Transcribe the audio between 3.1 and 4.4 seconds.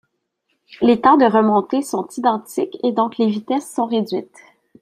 les vitesses sont réduites.